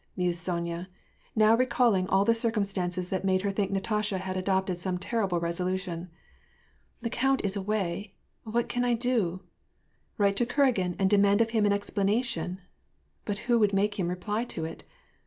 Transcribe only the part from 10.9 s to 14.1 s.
and demand of him an explanation? But who would make him